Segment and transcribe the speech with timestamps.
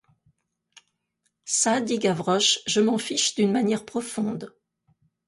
[1.45, 4.51] Ça, dit Gavroche, je m'en fiche d'une manière profonde.